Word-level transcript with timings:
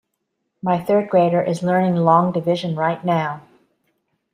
My 0.63 0.83
third 0.83 1.11
grader 1.11 1.43
is 1.43 1.61
learning 1.61 1.95
long 1.95 2.31
division 2.31 2.73
right 2.75 3.05
now. 3.05 3.43